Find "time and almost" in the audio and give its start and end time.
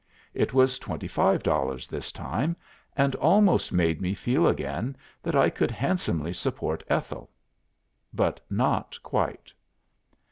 2.11-3.71